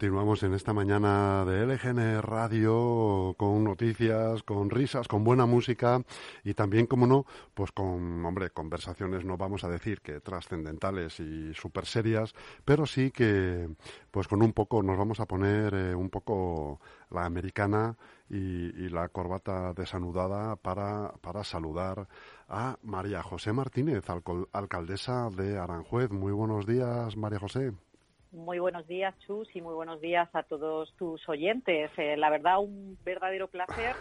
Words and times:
Continuamos 0.00 0.42
en 0.44 0.54
esta 0.54 0.72
mañana 0.72 1.44
de 1.44 1.66
LGN 1.66 2.22
Radio 2.22 3.34
con 3.36 3.62
noticias, 3.62 4.42
con 4.44 4.70
risas, 4.70 5.06
con 5.06 5.24
buena 5.24 5.44
música 5.44 6.02
y 6.42 6.54
también, 6.54 6.86
como 6.86 7.06
no, 7.06 7.26
pues 7.52 7.70
con, 7.70 8.24
hombre, 8.24 8.48
conversaciones 8.48 9.26
no 9.26 9.36
vamos 9.36 9.62
a 9.62 9.68
decir 9.68 10.00
que 10.00 10.20
trascendentales 10.20 11.20
y 11.20 11.52
súper 11.52 11.84
serias, 11.84 12.32
pero 12.64 12.86
sí 12.86 13.10
que, 13.10 13.68
pues 14.10 14.26
con 14.26 14.40
un 14.40 14.54
poco, 14.54 14.82
nos 14.82 14.96
vamos 14.96 15.20
a 15.20 15.26
poner 15.26 15.74
eh, 15.74 15.94
un 15.94 16.08
poco 16.08 16.80
la 17.10 17.26
americana 17.26 17.94
y, 18.30 18.88
la 18.88 19.06
corbata 19.10 19.74
desanudada 19.74 20.56
para, 20.56 21.12
para 21.20 21.44
saludar 21.44 22.08
a 22.48 22.78
María 22.84 23.22
José 23.22 23.52
Martínez, 23.52 24.04
alcaldesa 24.52 25.28
de 25.28 25.58
Aranjuez. 25.58 26.10
Muy 26.10 26.32
buenos 26.32 26.64
días, 26.64 27.18
María 27.18 27.38
José. 27.38 27.74
Muy 28.32 28.60
buenos 28.60 28.86
días, 28.86 29.14
Chus, 29.26 29.48
y 29.54 29.60
muy 29.60 29.74
buenos 29.74 30.00
días 30.00 30.28
a 30.34 30.44
todos 30.44 30.94
tus 30.94 31.28
oyentes. 31.28 31.90
Eh, 31.96 32.16
la 32.16 32.30
verdad, 32.30 32.60
un 32.60 32.96
verdadero 33.04 33.48
placer 33.48 33.96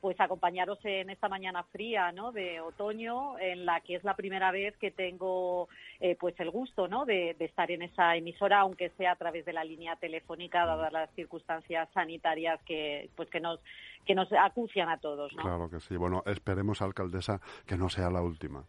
pues 0.00 0.20
acompañaros 0.20 0.80
en 0.82 1.10
esta 1.10 1.28
mañana 1.28 1.62
fría 1.62 2.10
¿no? 2.10 2.32
de 2.32 2.60
otoño 2.60 3.38
en 3.38 3.64
la 3.64 3.80
que 3.82 3.94
es 3.94 4.02
la 4.02 4.16
primera 4.16 4.50
vez 4.50 4.76
que 4.78 4.90
tengo 4.90 5.68
eh, 6.00 6.16
pues 6.18 6.34
el 6.40 6.50
gusto 6.50 6.88
¿no? 6.88 7.04
de, 7.04 7.36
estar 7.38 7.70
en 7.70 7.82
esa 7.82 8.16
emisora 8.16 8.58
aunque 8.58 8.90
sea 8.98 9.12
a 9.12 9.16
través 9.16 9.44
de 9.44 9.52
la 9.52 9.62
línea 9.62 9.94
telefónica 9.94 10.66
dadas 10.66 10.92
las 10.92 11.08
circunstancias 11.14 11.88
sanitarias 11.94 12.60
que 12.66 13.10
pues 13.14 13.30
que 13.30 13.38
nos 13.38 13.60
que 14.04 14.16
nos 14.16 14.26
acucian 14.32 14.88
a 14.88 14.98
todos 14.98 15.32
¿no? 15.36 15.42
claro 15.42 15.70
que 15.70 15.78
sí 15.78 15.96
bueno 15.96 16.24
esperemos 16.26 16.82
alcaldesa 16.82 17.40
que 17.64 17.76
no 17.76 17.88
sea 17.88 18.10
la 18.10 18.22
última 18.22 18.64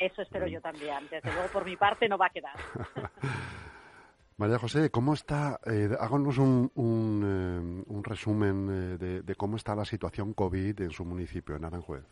eso 0.00 0.22
espero 0.22 0.48
yo 0.48 0.60
también 0.60 1.06
desde 1.08 1.32
luego 1.32 1.50
por 1.52 1.64
mi 1.64 1.76
parte 1.76 2.08
no 2.08 2.18
va 2.18 2.26
a 2.26 2.30
quedar 2.30 2.56
María 4.36 4.58
José, 4.58 4.90
¿cómo 4.90 5.14
está? 5.14 5.60
Eh, 5.64 5.90
háganos 6.00 6.38
un, 6.38 6.72
un, 6.74 7.84
eh, 7.86 8.02
resumen 8.02 8.98
eh, 9.00 9.22
de, 9.22 9.34
cómo 9.36 9.56
está 9.56 9.76
la 9.76 9.84
situación 9.84 10.34
COVID 10.34 10.80
en 10.80 10.90
su 10.90 11.04
municipio, 11.04 11.54
en 11.54 11.64
Aranjuez. 11.64 12.04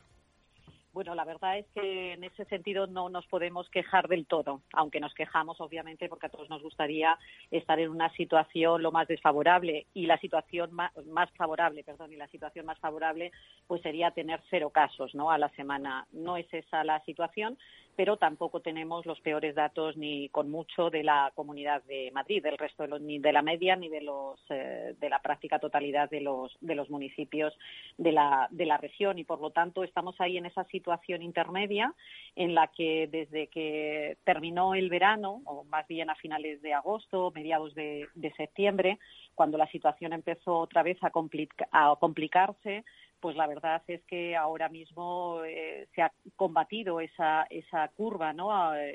Bueno, 0.93 1.15
la 1.15 1.25
verdad 1.25 1.59
es 1.59 1.67
que 1.75 2.12
en 2.12 2.23
ese 2.23 2.45
sentido 2.45 2.87
no 2.87 3.09
nos 3.09 3.27
podemos 3.27 3.69
quejar 3.70 4.09
del 4.09 4.27
todo, 4.27 4.61
aunque 4.75 5.00
nos 5.00 5.15
quejamos 5.15 5.59
obviamente 5.61 6.06
porque 6.09 6.27
a 6.27 6.28
todos 6.28 6.50
nos 6.50 6.62
gustaría 6.62 7.19
estar 7.50 7.81
en 7.81 7.89
una 7.89 8.11
situación 8.11 8.83
lo 8.83 8.93
más 8.93 9.09
desfavorable 9.09 9.87
y 9.95 10.05
la 10.05 10.19
situación 10.19 10.70
más, 10.75 11.31
favorable, 11.33 11.83
perdón, 11.83 12.12
y 12.12 12.17
la 12.17 12.28
situación 12.28 12.67
más 12.67 12.78
favorable 12.78 13.33
pues 13.67 13.81
sería 13.81 14.11
tener 14.11 14.43
cero 14.50 14.69
casos, 14.69 15.15
¿no? 15.15 15.31
A 15.31 15.39
la 15.39 15.48
semana. 15.56 16.06
No 16.12 16.37
es 16.37 16.47
esa 16.53 16.84
la 16.84 17.03
situación, 17.05 17.56
pero 17.97 18.17
tampoco 18.17 18.61
tenemos 18.61 19.05
los 19.05 19.21
peores 19.21 19.55
datos 19.55 19.97
ni 19.97 20.29
con 20.31 20.51
mucho 20.51 20.91
de 20.91 21.03
la 21.03 21.31
Comunidad 21.35 21.83
de 21.85 22.11
Madrid, 22.12 22.43
del 22.43 22.59
resto 22.59 22.84
de 22.84 22.89
los, 22.89 23.01
ni 23.01 23.19
de 23.19 23.33
la 23.33 23.43
media 23.43 23.77
ni 23.77 23.89
de 23.89 24.01
los 24.01 24.41
eh, 24.49 24.95
de 24.99 25.09
la 25.11 25.21
práctica 25.21 25.59
totalidad 25.59 26.09
de 26.09 26.21
los 26.21 26.57
de 26.61 26.75
los 26.75 26.89
municipios 26.91 27.57
de 27.99 28.12
la 28.12 28.49
de 28.51 28.67
la 28.67 28.79
región. 28.79 29.19
Y 29.19 29.25
por 29.25 29.41
lo 29.41 29.51
tanto 29.51 29.84
estamos 29.84 30.21
ahí 30.21 30.39
en 30.39 30.47
esa 30.47 30.65
situación 30.65 31.22
intermedia 31.22 31.94
en 32.34 32.55
la 32.55 32.69
que 32.69 33.09
desde 33.11 33.49
que 33.49 34.16
terminó 34.25 34.75
el 34.75 34.89
verano, 34.89 35.43
o 35.45 35.65
más 35.65 35.87
bien 35.87 36.11
a 36.11 36.15
finales 36.15 36.62
de 36.62 36.72
agosto, 36.75 37.31
mediados 37.34 37.75
de, 37.75 38.09
septiembre, 38.37 38.99
cuando 39.34 39.59
la 39.59 39.66
situación 39.66 40.12
empezó 40.12 40.59
otra 40.59 40.83
vez 40.83 40.97
a, 41.03 41.12
a 41.72 41.97
complicarse, 41.97 42.84
pues 43.22 43.37
la 43.37 43.47
verdad 43.47 43.81
es 43.87 44.03
que 44.03 44.34
ahora 44.34 44.69
mismo 44.69 45.43
eh, 45.44 45.87
se 45.94 46.03
ha 46.03 46.10
combatido 46.34 47.00
esa, 47.00 47.47
esa 47.50 47.87
curva 47.97 48.33
¿no? 48.33 48.50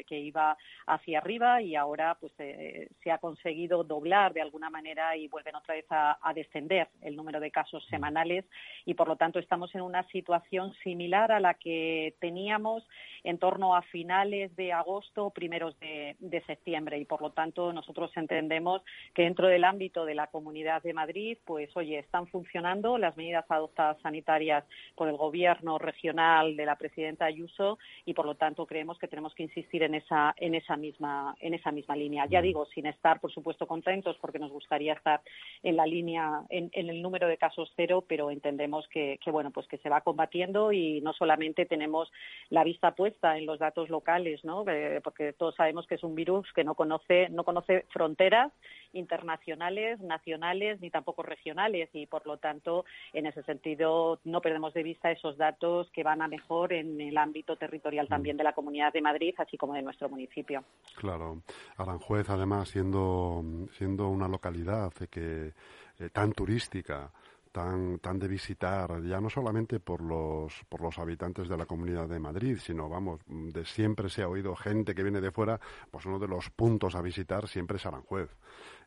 que 0.06 0.20
iba 0.20 0.58
hacia 0.86 1.20
arriba 1.20 1.62
y 1.62 1.78
ahora 1.78 2.18
pues 2.20 2.34
eh, 2.40 2.90
se 3.02 3.10
ha 3.10 3.20
conseguido 3.20 3.86
doblar 3.86 4.34
de 4.34 4.42
alguna 4.42 4.70
manera 4.70 5.16
y 5.16 5.30
vuelven 5.30 5.56
otra 5.56 5.76
vez 5.76 5.86
a, 5.90 6.18
descender 6.36 6.90
el 7.02 7.16
número 7.16 7.40
de 7.40 7.52
casos 7.52 7.86
mm. 7.88 7.90
semanales 7.90 8.46
y 8.86 8.96
por 8.96 9.08
lo 9.08 9.16
tanto 9.16 9.40
estamos 9.40 9.74
en 9.74 9.82
una 9.82 10.04
situación 10.10 10.74
similar 10.84 11.32
a 11.32 11.40
la 11.40 11.54
que 11.54 12.14
teníamos 12.20 12.86
en 13.24 13.40
torno 13.40 13.76
a 13.76 13.82
finales 13.84 14.54
de 14.58 14.74
agosto, 14.74 15.30
primeros 15.30 15.80
de, 15.80 16.18
de 16.20 16.42
septiembre 16.42 17.00
y 17.00 17.06
por 17.06 17.22
lo 17.22 17.32
tanto 17.32 17.72
nosotros 17.72 18.12
entendemos 18.18 18.82
que 19.16 19.24
dentro 19.24 19.48
del 19.48 19.64
ámbito 19.64 20.04
de 20.04 20.16
la 20.16 20.28
Comunidad 20.28 20.84
de 20.84 20.94
Madrid 20.94 21.38
pues 21.46 21.70
oye 21.78 22.00
están 22.00 22.28
funcionando 22.28 22.98
las 22.98 23.16
medidas 23.16 23.46
adoptadas 23.50 23.98
sanitarias 24.02 24.17
sanitarias 24.18 24.64
por 24.96 25.08
el 25.08 25.18
gobierno 25.18 25.78
regional 25.78 26.56
de 26.56 26.66
la 26.66 26.76
presidenta 26.76 27.26
Ayuso 27.26 27.78
y 28.06 28.14
por 28.14 28.26
lo 28.26 28.36
tanto 28.36 28.66
creemos 28.66 28.98
que 28.98 29.08
tenemos 29.08 29.34
que 29.36 29.44
insistir 29.44 29.84
en 29.84 29.94
esa 29.94 30.34
en 30.38 30.56
esa 30.56 30.76
misma 30.76 31.36
en 31.40 31.54
esa 31.54 31.72
misma 31.72 31.96
línea. 31.96 32.26
Ya 32.26 32.42
digo, 32.42 32.66
sin 32.74 32.88
estar 32.88 33.20
por 33.20 33.32
supuesto 33.32 33.68
contentos 33.68 34.18
porque 34.20 34.40
nos 34.40 34.52
gustaría 34.52 34.94
estar 34.94 35.22
en 35.62 35.76
la 35.76 35.86
línea 35.86 36.42
en, 36.50 36.70
el 36.74 37.02
número 37.02 37.28
de 37.28 37.38
casos 37.38 37.72
cero, 37.76 38.04
pero 38.08 38.32
entendemos 38.32 38.88
que, 38.88 39.20
bueno 39.28 39.52
pues 39.52 39.68
que 39.68 39.78
se 39.78 39.90
va 39.90 40.02
combatiendo 40.02 40.72
y 40.72 41.02
no 41.02 41.14
solamente 41.14 41.66
tenemos 41.66 42.12
la 42.50 42.64
vista 42.64 42.96
puesta 42.96 43.38
en 43.38 43.46
los 43.46 43.60
datos 43.60 43.90
locales, 43.90 44.44
¿no? 44.44 44.64
Eh, 44.68 45.00
porque 45.04 45.34
todos 45.34 45.56
sabemos 45.56 45.86
que 45.86 45.96
es 45.96 46.04
un 46.04 46.16
virus 46.16 46.52
que 46.54 46.64
no 46.64 46.74
conoce 46.74 47.30
no 47.30 47.44
conoce 47.44 47.86
fronteras 47.90 48.52
internacionales, 48.94 50.00
nacionales 50.00 50.80
ni 50.82 50.90
tampoco 50.90 51.22
regionales 51.24 51.90
y 51.94 52.08
por 52.08 52.26
lo 52.26 52.38
tanto 52.38 52.86
en 53.14 53.28
ese 53.28 53.44
sentido 53.44 54.07
no 54.24 54.42
perdemos 54.42 54.74
de 54.74 54.84
vista 54.84 55.12
esos 55.12 55.38
datos 55.38 55.90
que 55.92 56.04
van 56.04 56.22
a 56.22 56.28
mejor 56.28 56.74
en 56.74 57.00
el 57.02 57.18
ámbito 57.18 57.56
territorial 57.56 58.06
mm. 58.06 58.10
también 58.10 58.38
de 58.38 58.44
la 58.44 58.54
Comunidad 58.54 58.94
de 58.94 59.02
Madrid 59.02 59.34
así 59.38 59.58
como 59.58 59.74
de 59.74 59.82
nuestro 59.82 60.10
municipio. 60.10 60.64
Claro, 60.96 61.42
Aranjuez 61.78 62.30
además 62.30 62.70
siendo 62.70 63.44
siendo 63.78 64.08
una 64.10 64.28
localidad 64.28 64.92
que 65.10 65.54
eh, 66.00 66.10
tan 66.12 66.32
turística 66.34 67.12
tan, 67.58 67.98
tan 67.98 68.20
de 68.20 68.28
visitar, 68.28 69.02
ya 69.02 69.20
no 69.20 69.32
solamente 69.32 69.80
por 69.80 70.02
los, 70.02 70.54
por 70.70 70.80
los 70.82 71.00
habitantes 71.00 71.50
de 71.50 71.58
la 71.58 71.66
Comunidad 71.66 72.08
de 72.08 72.20
Madrid, 72.20 72.58
sino, 72.62 72.88
vamos, 72.88 73.20
de 73.26 73.66
siempre 73.66 74.10
se 74.10 74.22
ha 74.22 74.28
oído 74.28 74.56
gente 74.56 74.94
que 74.94 75.02
viene 75.02 75.22
de 75.22 75.32
fuera, 75.32 75.60
pues 75.90 76.06
uno 76.06 76.20
de 76.20 76.28
los 76.28 76.52
puntos 76.52 76.94
a 76.94 77.02
visitar 77.02 77.48
siempre 77.48 77.78
es 77.78 77.86
Aranjuez. 77.88 78.30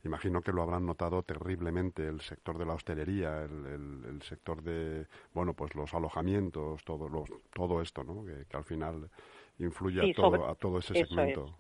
Imagino 0.04 0.40
que 0.40 0.52
lo 0.52 0.62
habrán 0.62 0.86
notado 0.86 1.22
terriblemente 1.22 2.06
el 2.06 2.20
sector 2.22 2.56
de 2.56 2.64
la 2.64 2.74
hostelería, 2.74 3.42
el, 3.42 4.04
el, 4.06 4.22
sector 4.22 4.62
de, 4.62 5.06
bueno, 5.34 5.52
pues 5.52 5.74
los 5.74 5.92
alojamientos, 5.92 6.82
todo, 6.84 7.08
los, 7.08 7.28
todo 7.52 7.82
esto, 7.82 8.02
¿no? 8.02 8.24
Que, 8.24 8.56
al 8.56 8.64
final 8.64 9.10
influye 9.58 10.10
a, 10.10 10.14
todo, 10.14 10.48
a 10.48 10.54
todo 10.54 10.78
ese 10.78 10.94
segmento. 10.94 11.54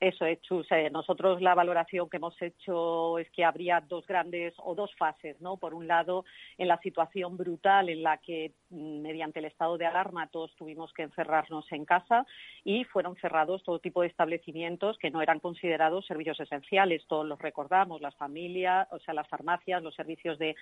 Eso 0.00 0.26
es, 0.26 0.40
Chus. 0.42 0.66
Eh, 0.72 0.90
nosotros 0.90 1.40
la 1.40 1.54
valoración 1.54 2.10
que 2.10 2.16
hemos 2.16 2.40
hecho 2.42 3.16
es 3.18 3.30
que 3.30 3.44
habría 3.44 3.80
dos 3.80 4.04
grandes 4.06 4.52
o 4.58 4.74
dos 4.74 4.92
fases, 4.96 5.40
¿no? 5.40 5.56
Por 5.56 5.72
un 5.72 5.86
lado, 5.86 6.24
en 6.58 6.66
la 6.66 6.78
situación 6.78 7.36
brutal 7.36 7.88
en 7.88 8.02
la 8.02 8.18
que 8.18 8.52
mm, 8.70 9.00
mediante 9.00 9.38
el 9.38 9.44
estado 9.44 9.78
de 9.78 9.86
alarma 9.86 10.26
todos 10.26 10.54
tuvimos 10.56 10.92
que 10.92 11.04
encerrarnos 11.04 11.70
en 11.70 11.84
casa 11.84 12.26
y 12.64 12.84
fueron 12.84 13.14
cerrados 13.16 13.62
todo 13.62 13.78
tipo 13.78 14.02
de 14.02 14.08
establecimientos 14.08 14.98
que 14.98 15.10
no 15.10 15.22
eran 15.22 15.38
considerados 15.38 16.06
servicios 16.06 16.40
esenciales. 16.40 17.06
Todos 17.06 17.26
los 17.26 17.38
recordamos, 17.38 18.00
las 18.00 18.16
familias, 18.16 18.88
o 18.90 18.98
sea, 18.98 19.14
las 19.14 19.28
farmacias, 19.28 19.82
los 19.82 19.94
servicios 19.94 20.38
de, 20.38 20.56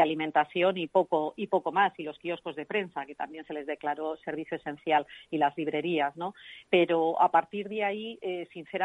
alimentación 0.00 0.78
y 0.78 0.86
poco 0.86 1.34
y 1.36 1.48
poco 1.48 1.72
más 1.72 1.92
y 1.98 2.04
los 2.04 2.18
kioscos 2.18 2.54
de 2.54 2.64
prensa 2.64 3.04
que 3.04 3.16
también 3.16 3.44
se 3.46 3.52
les 3.52 3.66
declaró 3.66 4.16
servicio 4.18 4.56
esencial 4.56 5.06
y 5.30 5.38
las 5.38 5.56
librerías, 5.58 6.16
¿no? 6.16 6.34
Pero 6.70 7.20
a 7.20 7.30
partir 7.30 7.68
de 7.68 7.84
ahí, 7.84 8.18
eh, 8.22 8.48
sinceramente 8.52 8.77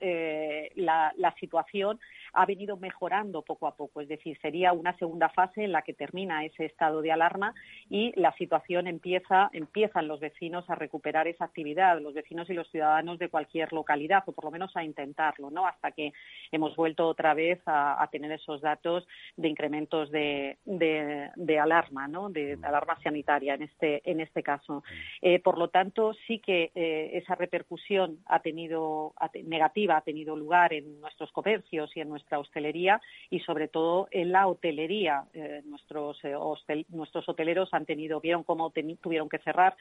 eh, 0.00 0.70
la, 0.76 1.34
situación 1.38 2.00
ha 2.32 2.46
venido 2.46 2.76
mejorando 2.76 3.42
poco 3.42 3.66
a 3.66 3.76
poco. 3.76 4.00
Es 4.00 4.08
decir, 4.08 4.38
sería 4.40 4.72
una 4.72 4.96
segunda 4.98 5.28
fase 5.28 5.64
en 5.64 5.72
la 5.72 5.82
que 5.82 5.94
termina 5.94 6.44
ese 6.44 6.64
estado 6.64 7.02
de 7.02 7.12
alarma 7.12 7.54
y 7.88 8.12
la 8.20 8.32
situación 8.32 8.86
empieza, 8.86 9.50
empiezan 9.52 10.08
los 10.08 10.20
vecinos 10.20 10.68
a 10.68 10.74
recuperar 10.74 11.28
esa 11.28 11.44
actividad, 11.44 12.00
los 12.00 12.14
vecinos 12.14 12.48
y 12.50 12.54
los 12.54 12.68
ciudadanos 12.70 13.18
de 13.18 13.28
cualquier 13.28 13.72
localidad, 13.72 14.24
o 14.26 14.32
por 14.32 14.44
lo 14.44 14.50
menos 14.50 14.76
a 14.76 14.84
intentarlo, 14.84 15.50
¿no? 15.50 15.66
Hasta 15.66 15.92
que 15.92 16.12
hemos 16.52 16.74
vuelto 16.76 17.06
otra 17.06 17.34
vez 17.34 17.60
a, 17.66 18.06
tener 18.10 18.32
esos 18.32 18.60
datos 18.60 19.06
de 19.36 19.48
incrementos 19.48 20.10
de, 20.10 20.56
alarma, 21.60 22.08
¿no? 22.08 22.30
De, 22.30 22.58
alarma 22.62 22.98
sanitaria 23.02 23.54
en 23.54 23.62
este, 23.62 24.02
en 24.10 24.20
este 24.20 24.42
caso. 24.42 24.82
Eh, 25.22 25.38
por 25.40 25.58
lo 25.58 25.68
tanto, 25.68 26.14
sí 26.26 26.38
que 26.38 26.70
eh, 26.74 27.10
esa 27.14 27.34
repercusión 27.34 28.18
ha 28.26 28.40
tenido, 28.40 29.12
negativa 29.44 29.96
ha 29.96 30.00
tenido 30.00 30.36
lugar 30.36 30.72
en 30.72 31.00
nuestros 31.00 31.30
comercios 31.32 31.90
y 31.96 32.00
en 32.00 32.08
nuestra 32.08 32.38
hostelería 32.38 33.00
y 33.30 33.40
sobre 33.40 33.68
todo 33.68 34.08
en 34.10 34.32
la 34.32 34.46
hotelería. 34.46 35.24
nuestros, 35.64 36.20
nuestros 36.88 37.28
hoteleros 37.28 37.72
han 37.72 37.86
tenido, 37.86 38.20
vieron 38.20 38.42
cómo 38.42 38.72
tuvieron 39.00 39.28
que 39.28 39.38
cerrar 39.38 39.76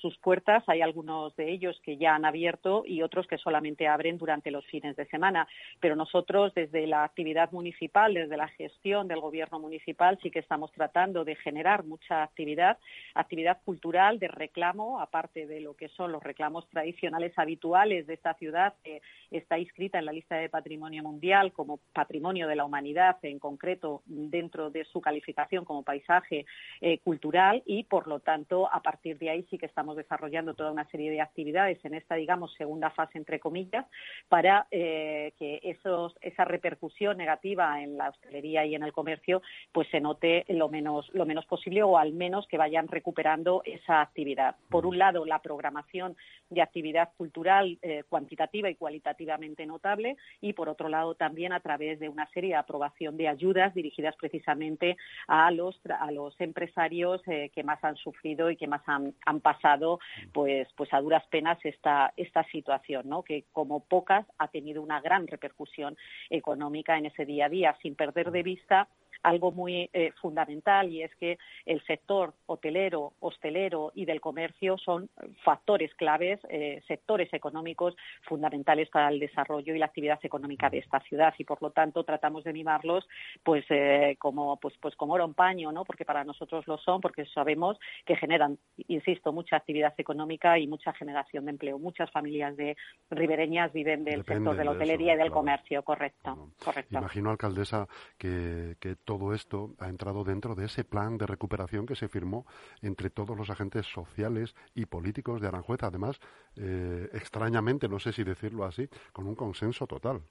sus 0.00 0.16
puertas. 0.18 0.64
Hay 0.68 0.82
algunos 0.82 1.34
de 1.36 1.50
ellos 1.50 1.80
que 1.82 1.96
ya 1.96 2.14
han 2.14 2.24
abierto 2.24 2.84
y 2.86 3.02
otros 3.02 3.26
que 3.26 3.38
solamente 3.38 3.86
abren 3.86 4.18
durante 4.18 4.50
los 4.50 4.64
fines 4.66 4.96
de 4.96 5.06
semana. 5.06 5.46
Pero 5.80 5.96
nosotros, 5.96 6.52
desde 6.54 6.86
la 6.86 7.04
actividad 7.04 7.50
municipal, 7.52 8.14
desde 8.14 8.36
la 8.36 8.48
gestión 8.48 9.08
del 9.08 9.20
gobierno 9.20 9.58
municipal, 9.58 10.18
sí 10.22 10.30
que 10.30 10.38
estamos 10.38 10.72
tratando 10.72 11.24
de 11.24 11.36
generar 11.36 11.84
mucha 11.84 12.22
actividad, 12.22 12.78
actividad 13.14 13.58
cultural 13.64 14.18
de 14.18 14.28
reclamo, 14.28 15.00
aparte 15.00 15.46
de 15.46 15.60
lo 15.60 15.74
que 15.74 15.88
son 15.88 16.12
los 16.12 16.22
reclamos 16.22 16.68
tradicionales 16.68 17.38
habituales 17.38 18.06
de 18.06 18.14
esta 18.14 18.34
ciudad, 18.34 18.74
que 18.86 19.02
está 19.30 19.58
inscrita 19.58 19.98
en 19.98 20.04
la 20.04 20.12
lista 20.12 20.36
de 20.36 20.48
patrimonio 20.48 21.02
mundial 21.02 21.52
como 21.52 21.78
patrimonio 21.92 22.46
de 22.46 22.54
la 22.54 22.64
humanidad, 22.64 23.16
en 23.22 23.38
concreto 23.38 24.02
dentro 24.06 24.70
de 24.70 24.84
su 24.84 25.00
calificación 25.00 25.64
como 25.64 25.82
paisaje 25.82 26.46
eh, 26.80 26.98
cultural 26.98 27.62
y, 27.66 27.84
por 27.84 28.06
lo 28.06 28.20
tanto, 28.20 28.72
a 28.72 28.80
partir 28.80 29.18
de 29.18 29.30
ahí 29.30 29.42
sí 29.50 29.58
que 29.58 29.66
estamos 29.66 29.96
desarrollando 29.96 30.54
toda 30.54 30.70
una 30.70 30.88
serie 30.90 31.10
de 31.10 31.20
actividades 31.20 31.84
en 31.84 31.94
esta, 31.94 32.14
digamos, 32.14 32.54
segunda 32.54 32.90
fase, 32.90 33.18
entre 33.18 33.40
comillas, 33.40 33.86
para 34.28 34.66
eh, 34.70 35.32
que 35.38 35.60
esos, 35.62 36.14
esa 36.20 36.44
repercusión 36.44 37.16
negativa 37.16 37.82
en 37.82 37.96
la 37.96 38.10
hostelería 38.10 38.64
y 38.66 38.74
en 38.74 38.84
el 38.84 38.92
comercio 38.92 39.42
pues 39.72 39.88
se 39.88 40.00
note 40.00 40.44
lo 40.48 40.68
menos, 40.68 41.10
lo 41.12 41.26
menos 41.26 41.46
posible 41.46 41.82
o 41.82 41.98
al 41.98 42.12
menos 42.12 42.46
que 42.46 42.58
vayan 42.58 42.86
recuperando 42.88 43.62
esa 43.64 44.00
actividad. 44.00 44.56
Por 44.70 44.86
un 44.86 44.98
lado, 44.98 45.24
la 45.24 45.40
programación 45.40 46.16
de 46.50 46.62
actividad 46.62 47.10
cultural 47.16 47.78
eh, 47.82 48.04
cuantitativa 48.08 48.70
cualitativamente 48.76 49.66
notable 49.66 50.16
y, 50.40 50.52
por 50.52 50.68
otro 50.68 50.88
lado, 50.88 51.14
también 51.14 51.52
a 51.52 51.60
través 51.60 51.98
de 51.98 52.08
una 52.08 52.28
serie 52.30 52.50
de 52.50 52.56
aprobación 52.56 53.16
de 53.16 53.28
ayudas 53.28 53.74
dirigidas 53.74 54.16
precisamente 54.16 54.96
a 55.26 55.50
los, 55.50 55.80
a 55.98 56.10
los 56.10 56.38
empresarios 56.40 57.22
eh, 57.26 57.50
que 57.54 57.62
más 57.62 57.82
han 57.82 57.96
sufrido 57.96 58.50
y 58.50 58.56
que 58.56 58.66
más 58.66 58.82
han, 58.86 59.14
han 59.24 59.40
pasado 59.40 59.98
pues, 60.32 60.68
pues 60.76 60.92
a 60.92 61.00
duras 61.00 61.24
penas 61.28 61.58
esta, 61.64 62.12
esta 62.16 62.44
situación, 62.44 63.08
¿no? 63.08 63.22
que 63.22 63.44
como 63.52 63.80
pocas 63.80 64.26
ha 64.38 64.48
tenido 64.48 64.82
una 64.82 65.00
gran 65.00 65.26
repercusión 65.26 65.96
económica 66.30 66.96
en 66.98 67.06
ese 67.06 67.24
día 67.24 67.46
a 67.46 67.48
día, 67.48 67.76
sin 67.82 67.94
perder 67.94 68.30
de 68.30 68.42
vista 68.42 68.88
algo 69.26 69.50
muy 69.50 69.90
eh, 69.92 70.12
fundamental 70.20 70.88
y 70.88 71.02
es 71.02 71.12
que 71.16 71.36
el 71.64 71.84
sector 71.84 72.34
hotelero, 72.46 73.14
hostelero 73.18 73.90
y 73.92 74.04
del 74.04 74.20
comercio 74.20 74.78
son 74.78 75.10
factores 75.42 75.92
claves, 75.94 76.38
eh, 76.48 76.80
sectores 76.86 77.32
económicos 77.32 77.96
fundamentales 78.22 78.88
para 78.88 79.08
el 79.08 79.18
desarrollo 79.18 79.74
y 79.74 79.78
la 79.78 79.86
actividad 79.86 80.20
económica 80.22 80.70
de 80.70 80.78
esta 80.78 81.00
ciudad 81.00 81.34
y 81.38 81.44
por 81.44 81.60
lo 81.60 81.70
tanto 81.70 82.04
tratamos 82.04 82.44
de 82.44 82.52
mimarlos 82.52 83.08
pues 83.42 83.64
eh, 83.70 84.14
como 84.20 84.58
pues 84.58 84.74
pues 84.80 84.94
como 84.94 85.14
oro 85.14 85.24
en 85.24 85.34
paño, 85.34 85.72
¿no? 85.72 85.84
Porque 85.84 86.04
para 86.04 86.22
nosotros 86.22 86.64
lo 86.68 86.78
son 86.78 87.00
porque 87.00 87.26
sabemos 87.26 87.80
que 88.04 88.14
generan, 88.14 88.58
insisto, 88.86 89.32
mucha 89.32 89.56
actividad 89.56 89.94
económica 89.98 90.56
y 90.56 90.68
mucha 90.68 90.92
generación 90.92 91.46
de 91.46 91.50
empleo. 91.50 91.80
Muchas 91.80 92.12
familias 92.12 92.56
de 92.56 92.76
ribereñas 93.10 93.72
viven 93.72 94.04
del 94.04 94.24
sector 94.24 94.56
de 94.56 94.64
la 94.64 94.70
hotelería 94.70 95.14
y 95.14 95.16
del 95.16 95.32
comercio, 95.32 95.82
correcto, 95.82 96.52
correcto. 96.64 96.96
Imagino 96.96 97.30
alcaldesa 97.30 97.88
que, 98.18 98.76
que 98.78 98.94
todo 98.94 99.15
esto 99.34 99.74
ha 99.78 99.88
entrado 99.88 100.24
dentro 100.24 100.54
de 100.54 100.66
ese 100.66 100.84
plan 100.84 101.18
de 101.18 101.26
recuperación 101.26 101.86
que 101.86 101.96
se 101.96 102.08
firmó 102.08 102.46
entre 102.82 103.10
todos 103.10 103.36
los 103.36 103.50
agentes 103.50 103.86
sociales 103.86 104.54
y 104.74 104.86
políticos 104.86 105.40
de 105.40 105.48
Aranjuez, 105.48 105.82
además, 105.82 106.20
eh, 106.56 107.08
extrañamente, 107.12 107.88
no 107.88 107.98
sé 107.98 108.12
si 108.12 108.24
decirlo 108.24 108.64
así, 108.64 108.88
con 109.12 109.26
un 109.26 109.34
consenso 109.34 109.86
total. 109.86 110.22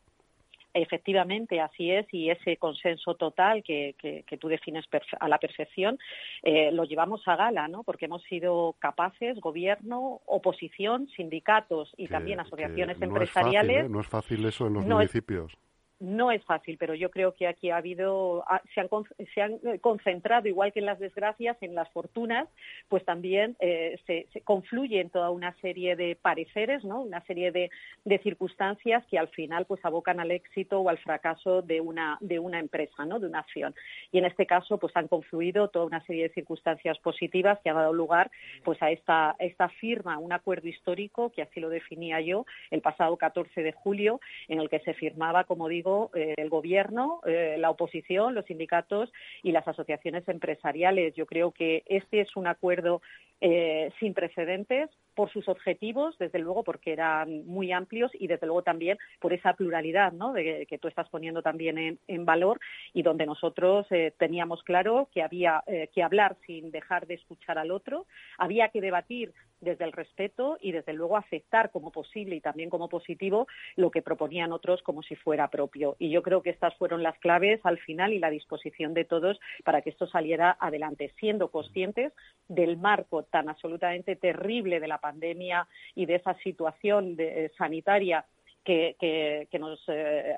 Efectivamente, 0.77 1.61
así 1.61 1.89
es, 1.89 2.05
y 2.11 2.29
ese 2.29 2.57
consenso 2.57 3.15
total 3.15 3.63
que, 3.63 3.95
tú 4.41 4.49
defines 4.49 4.83
a 5.21 5.29
la 5.29 5.37
perfección 5.37 5.97
eh, 6.43 6.69
lo 6.73 6.83
llevamos 6.83 7.25
a 7.29 7.37
gala, 7.37 7.69
¿no? 7.69 7.83
Porque 7.83 8.05
hemos 8.05 8.21
sido 8.23 8.75
capaces, 8.79 9.39
gobierno, 9.39 10.19
oposición, 10.25 11.07
sindicatos 11.15 11.93
y 11.95 12.09
también 12.09 12.41
asociaciones 12.41 13.01
empresariales. 13.01 13.85
¿eh? 13.85 13.89
No 13.89 14.01
es 14.01 14.07
fácil 14.07 14.45
eso 14.45 14.67
en 14.67 14.73
los 14.73 14.85
municipios. 14.85 15.57
No 15.99 16.29
es 16.29 16.43
fácil, 16.43 16.77
pero 16.77 16.93
yo 16.93 17.09
creo 17.09 17.35
que 17.35 17.47
aquí 17.47 17.69
ha 17.69 17.77
habido, 17.77 18.43
se 18.73 18.81
han, 18.81 18.89
se 19.33 19.41
han 19.41 19.53
eh, 19.63 19.79
concentrado, 19.79 20.49
igual 20.49 20.73
que 20.73 20.79
en 20.79 20.85
las 20.85 20.99
desgracias, 20.99 21.55
en 21.61 21.73
las 21.73 21.89
fortunas, 21.91 22.49
pues 22.89 23.05
también 23.05 23.55
eh, 23.61 23.97
se, 24.05 24.27
se, 24.33 24.41
confluyen 24.41 25.09
toda 25.09 25.29
una 25.29 25.53
serie 25.61 25.95
de 25.95 26.17
pareceres, 26.21 26.83
¿no? 26.83 27.01
Una 27.01 27.21
serie 27.21 27.53
de, 27.53 27.69
de, 28.03 28.19
circunstancias 28.19 29.05
que 29.09 29.17
al 29.17 29.29
final 29.29 29.65
pues 29.65 29.83
abocan 29.85 30.19
al 30.19 30.31
éxito 30.31 30.81
o 30.81 30.89
al 30.89 30.97
fracaso 30.97 31.61
de 31.61 31.79
una, 31.79 32.17
de 32.19 32.39
una 32.39 32.59
empresa, 32.59 33.05
¿no? 33.05 33.19
De 33.19 33.27
una 33.27 33.39
acción. 33.39 33.73
Y 34.11 34.17
en 34.17 34.25
este 34.25 34.45
caso 34.45 34.77
pues 34.77 34.95
han 34.97 35.07
confluido 35.07 35.69
toda 35.69 35.85
una 35.85 36.03
serie 36.05 36.23
de 36.23 36.33
circunstancias 36.33 36.99
positivas 36.99 37.57
que 37.63 37.69
han 37.69 37.77
dado 37.77 37.93
lugar 37.93 38.31
pues 38.65 38.81
a 38.81 38.91
esta, 38.91 39.37
esta 39.39 39.69
firma, 39.69 40.17
un 40.17 40.33
acuerdo 40.33 40.67
histórico 40.67 41.29
que 41.29 41.41
así 41.41 41.61
lo 41.61 41.69
definía 41.69 42.19
yo 42.19 42.45
el 42.69 42.81
pasado 42.81 43.15
14 43.15 43.63
de 43.63 43.71
julio, 43.71 44.19
en 44.49 44.59
el 44.59 44.69
que 44.69 44.79
se 44.79 44.93
firmaba, 44.93 45.45
como 45.45 45.69
digo, 45.69 45.84
eh, 46.15 46.33
el 46.37 46.49
gobierno, 46.49 47.21
eh, 47.25 47.57
la 47.59 47.69
oposición, 47.69 48.33
los 48.33 48.45
sindicatos 48.45 49.11
y 49.43 49.51
las 49.51 49.67
asociaciones 49.67 50.27
empresariales. 50.27 51.13
Yo 51.15 51.25
creo 51.25 51.51
que 51.51 51.83
este 51.85 52.21
es 52.21 52.35
un 52.35 52.47
acuerdo 52.47 53.01
eh, 53.41 53.91
sin 53.99 54.13
precedentes 54.13 54.89
por 55.15 55.31
sus 55.31 55.47
objetivos, 55.47 56.17
desde 56.17 56.39
luego 56.39 56.63
porque 56.63 56.93
eran 56.93 57.45
muy 57.45 57.71
amplios 57.71 58.11
y 58.13 58.27
desde 58.27 58.47
luego 58.47 58.63
también 58.63 58.97
por 59.19 59.33
esa 59.33 59.53
pluralidad 59.53 60.11
¿no? 60.11 60.33
de, 60.33 60.65
que 60.67 60.77
tú 60.77 60.87
estás 60.87 61.09
poniendo 61.09 61.41
también 61.41 61.99
en, 62.07 62.25
valor 62.25 62.59
y 62.93 63.03
donde 63.03 63.25
nosotros 63.25 63.87
teníamos 64.17 64.63
claro 64.63 65.09
que 65.13 65.21
había 65.21 65.63
que 65.93 66.03
hablar 66.03 66.37
sin 66.45 66.71
dejar 66.71 67.05
de 67.07 67.15
escuchar 67.15 67.57
al 67.57 67.71
otro, 67.71 68.07
había 68.37 68.69
que 68.69 68.81
debatir 68.81 69.33
desde 69.61 69.85
el 69.85 69.91
respeto 69.91 70.57
y 70.61 70.71
desde 70.71 70.93
luego 70.93 71.17
aceptar 71.17 71.71
como 71.71 71.91
posible 71.91 72.35
y 72.35 72.41
también 72.41 72.69
como 72.69 72.89
positivo 72.89 73.47
lo 73.75 73.91
que 73.91 74.01
proponían 74.01 74.51
otros 74.51 74.81
como 74.83 75.01
si 75.01 75.15
fuera 75.15 75.49
propio. 75.49 75.95
Y 75.99 76.09
yo 76.09 76.21
creo 76.21 76.41
que 76.41 76.49
estas 76.49 76.75
fueron 76.75 77.03
las 77.03 77.17
claves 77.19 77.59
al 77.63 77.79
final 77.79 78.13
y 78.13 78.19
la 78.19 78.29
disposición 78.29 78.93
de 78.93 79.05
todos 79.05 79.39
para 79.63 79.81
que 79.81 79.89
esto 79.89 80.07
saliera 80.07 80.55
adelante, 80.59 81.13
siendo 81.19 81.49
conscientes 81.49 82.13
del 82.47 82.77
marco 82.77 83.23
tan 83.23 83.49
absolutamente 83.49 84.15
terrible 84.15 84.79
de 84.79 84.87
la 84.87 84.99
pandemia 85.05 85.67
y 85.93 86.07
de 86.07 86.15
esa 86.15 86.33
situación 86.45 87.15
de, 87.15 87.51
sanitaria 87.57 88.25
que, 88.65 89.47
nos 89.59 89.79
eh, 89.87 90.35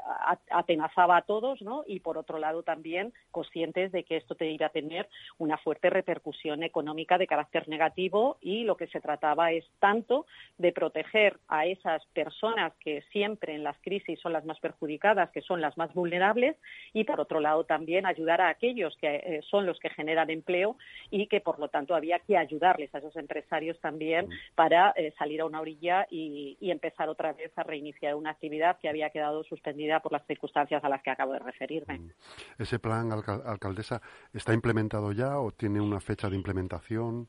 atenazaba 0.52 1.18
a 1.18 1.22
todos, 1.24 1.62
¿no? 1.62 1.84
Y 1.88 2.02
por 2.02 2.18
otro 2.18 2.38
lado 2.38 2.62
también 2.62 3.14
conscientes 3.32 3.92
de 3.92 4.04
que 4.04 4.18
esto 4.18 4.36
te 4.36 4.52
iba 4.52 4.68
a 4.68 4.70
tener 4.70 5.08
una 5.38 5.58
fuerte 5.58 5.90
repercusión 5.90 6.62
económica 6.62 7.18
de 7.18 7.26
carácter 7.26 7.68
negativo 7.68 8.38
y 8.42 8.64
lo 8.64 8.76
que 8.78 8.88
se 8.88 9.02
trataba 9.02 9.52
es 9.52 9.66
tanto 9.80 10.26
de 10.58 10.72
proteger 10.72 11.38
a 11.48 11.66
esas 11.66 12.06
personas 12.08 12.74
que 12.80 13.02
siempre 13.14 13.56
en 13.56 13.64
las 13.64 13.78
crisis 13.82 14.20
son 14.20 14.34
las 14.34 14.46
más 14.46 14.60
perjudicadas, 14.60 15.32
que 15.32 15.42
son 15.42 15.62
las 15.62 15.78
más 15.78 15.94
vulnerables, 15.94 16.58
y 16.94 17.06
por 17.06 17.20
otro 17.20 17.40
lado 17.40 17.64
también 17.64 18.06
ayudar 18.06 18.42
a 18.42 18.50
aquellos 18.50 18.96
que 18.98 19.16
eh, 19.16 19.42
son 19.50 19.66
los 19.66 19.80
que 19.80 19.90
generan 19.90 20.30
empleo 20.30 20.76
y 21.10 21.28
que 21.28 21.40
por 21.40 21.60
lo 21.60 21.70
tanto 21.70 21.96
había 21.96 22.20
que 22.20 22.38
ayudarles 22.38 22.94
a 22.94 23.00
esos 23.00 23.16
empresarios 23.16 23.80
también 23.80 24.30
para 24.56 24.94
eh, 24.98 25.14
salir 25.18 25.42
a 25.42 25.46
una 25.46 25.62
orilla 25.62 26.06
y, 26.12 26.58
y 26.60 26.72
empezar 26.72 27.08
otra 27.08 27.34
vez 27.34 27.52
a 27.58 27.64
reiniciar 27.64 28.17
una 28.18 28.32
actividad 28.32 28.78
que 28.80 28.90
había 28.90 29.10
quedado 29.10 29.44
suspendida 29.44 30.00
por 30.02 30.12
las 30.12 30.26
circunstancias 30.26 30.84
a 30.84 30.90
las 30.90 31.02
que 31.02 31.10
acabo 31.10 31.34
de 31.34 31.40
referirme. 31.40 32.00
Mm. 32.00 32.12
¿Ese 32.60 32.80
plan, 32.80 33.12
alcaldesa, 33.12 34.02
está 34.34 34.54
implementado 34.54 35.12
ya 35.12 35.40
o 35.40 35.52
tiene 35.52 35.80
una 35.80 36.00
fecha 36.00 36.30
de 36.30 36.36
implementación? 36.36 37.28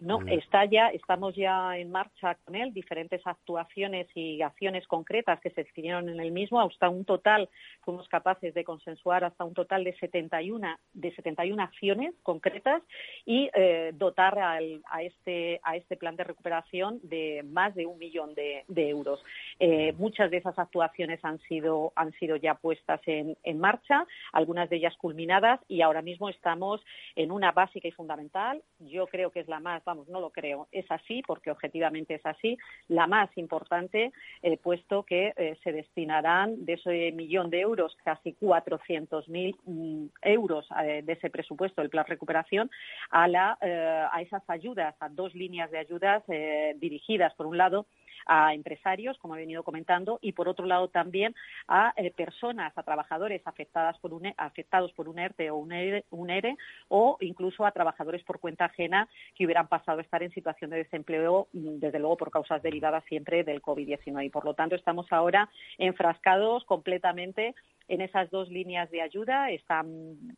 No, 0.00 0.20
está 0.26 0.66
ya, 0.66 0.88
estamos 0.88 1.34
ya 1.34 1.78
en 1.78 1.90
marcha 1.90 2.34
con 2.44 2.54
él, 2.54 2.74
diferentes 2.74 3.26
actuaciones 3.26 4.06
y 4.14 4.42
acciones 4.42 4.86
concretas 4.86 5.40
que 5.40 5.50
se 5.50 5.64
definieron 5.64 6.10
en 6.10 6.20
el 6.20 6.32
mismo, 6.32 6.60
hasta 6.60 6.90
un 6.90 7.04
total, 7.04 7.48
fuimos 7.80 8.06
capaces 8.08 8.52
de 8.52 8.64
consensuar 8.64 9.24
hasta 9.24 9.44
un 9.44 9.54
total 9.54 9.84
de 9.84 9.96
71, 9.96 10.76
de 10.92 11.14
71 11.14 11.62
acciones 11.62 12.14
concretas 12.22 12.82
y 13.24 13.48
eh, 13.54 13.92
dotar 13.94 14.38
al, 14.38 14.82
a, 14.90 15.02
este, 15.02 15.60
a 15.62 15.76
este 15.76 15.96
plan 15.96 16.16
de 16.16 16.24
recuperación 16.24 17.00
de 17.02 17.42
más 17.44 17.74
de 17.74 17.86
un 17.86 17.98
millón 17.98 18.34
de, 18.34 18.64
euros. 18.68 19.20
Eh, 19.58 19.94
muchas 19.94 20.30
de 20.30 20.36
esas 20.36 20.58
actuaciones 20.58 21.24
han 21.24 21.38
sido, 21.40 21.92
han 21.96 22.12
sido 22.12 22.36
ya 22.36 22.54
puestas 22.54 23.00
en, 23.06 23.36
en 23.42 23.58
marcha, 23.58 24.06
algunas 24.32 24.68
de 24.68 24.76
ellas 24.76 24.96
culminadas 24.98 25.60
y 25.68 25.80
ahora 25.80 26.02
mismo 26.02 26.28
estamos 26.28 26.84
en 27.14 27.30
una 27.30 27.52
básica 27.52 27.88
y 27.88 27.92
fundamental, 27.92 28.62
yo 28.78 29.06
creo 29.06 29.30
que 29.30 29.40
es 29.40 29.48
la 29.48 29.60
más 29.60 29.85
vamos, 29.86 30.08
no 30.08 30.20
lo 30.20 30.30
creo, 30.30 30.68
es 30.72 30.84
así, 30.90 31.22
porque 31.26 31.50
objetivamente 31.50 32.14
es 32.14 32.26
así, 32.26 32.58
la 32.88 33.06
más 33.06 33.30
importante, 33.38 34.12
eh, 34.42 34.58
puesto 34.58 35.04
que 35.04 35.32
eh, 35.36 35.56
se 35.62 35.72
destinarán 35.72 36.66
de 36.66 36.74
ese 36.74 37.12
millón 37.12 37.48
de 37.48 37.60
euros, 37.60 37.96
casi 38.04 38.34
400.000 38.34 39.56
mm, 39.64 40.06
euros 40.22 40.66
eh, 40.84 41.02
de 41.02 41.12
ese 41.12 41.30
presupuesto 41.30 41.80
del 41.80 41.90
plan 41.90 42.04
recuperación, 42.06 42.70
a, 43.10 43.28
la, 43.28 43.56
a 43.60 44.20
esas 44.20 44.42
ayudas, 44.48 44.94
a 45.00 45.08
dos 45.08 45.34
líneas 45.34 45.70
de 45.70 45.78
ayudas 45.78 46.24
dirigidas, 46.80 47.32
por 47.34 47.46
un 47.46 47.56
lado, 47.56 47.86
a 48.26 48.54
empresarios, 48.54 49.18
como 49.18 49.36
he 49.36 49.40
venido 49.40 49.62
comentando, 49.62 50.18
y 50.22 50.32
por 50.32 50.48
otro 50.48 50.66
lado 50.66 50.88
también 50.88 51.34
a 51.68 51.92
eh, 51.96 52.10
personas, 52.10 52.72
a 52.76 52.82
trabajadores 52.82 53.42
afectadas 53.44 53.98
por 53.98 54.14
un, 54.14 54.26
e, 54.26 54.34
afectados 54.38 54.92
por 54.92 55.08
un 55.08 55.18
ERTE 55.18 55.50
o 55.50 55.56
un 55.56 55.72
ERE, 55.72 56.04
un 56.10 56.30
ERE 56.30 56.56
o 56.88 57.16
incluso 57.20 57.64
a 57.64 57.72
trabajadores 57.72 58.22
por 58.24 58.40
cuenta 58.40 58.66
ajena 58.66 59.08
que 59.34 59.44
hubieran 59.44 59.68
pasado 59.68 59.98
a 59.98 60.02
estar 60.02 60.22
en 60.22 60.32
situación 60.32 60.70
de 60.70 60.78
desempleo, 60.78 61.48
mm, 61.52 61.78
desde 61.78 61.98
luego 61.98 62.16
por 62.16 62.30
causas 62.30 62.62
derivadas 62.62 63.04
siempre 63.04 63.44
del 63.44 63.62
COVID-19. 63.62 64.24
Y 64.24 64.30
por 64.30 64.44
lo 64.44 64.54
tanto 64.54 64.74
estamos 64.74 65.06
ahora 65.10 65.48
enfrascados 65.78 66.64
completamente 66.64 67.54
en 67.88 68.00
esas 68.00 68.30
dos 68.30 68.48
líneas 68.48 68.90
de 68.90 69.02
ayuda. 69.02 69.50
Está 69.50 69.84